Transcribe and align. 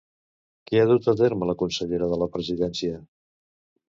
Què 0.69 0.79
ha 0.79 0.85
dut 0.91 1.09
a 1.11 1.13
terme 1.19 1.49
la 1.49 1.55
consellera 1.59 2.07
de 2.13 2.17
la 2.21 2.29
Presidència? 2.39 2.97